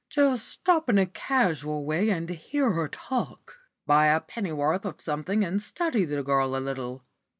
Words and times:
Just 0.09 0.47
stop 0.47 0.89
in 0.89 0.97
a 0.97 1.05
casual 1.05 1.85
way 1.85 2.09
and 2.09 2.27
hear 2.27 2.71
her 2.71 2.87
talk. 2.87 3.59
Buy 3.85 4.07
a 4.07 4.19
pennyworth 4.19 4.83
of 4.83 4.99
something 4.99 5.45
and 5.45 5.61
study 5.61 6.05
the 6.05 6.23
girl 6.23 6.55
a 6.55 6.57
little. 6.57 7.03